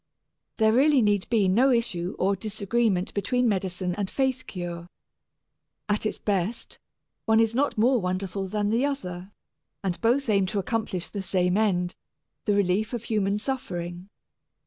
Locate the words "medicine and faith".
3.47-4.47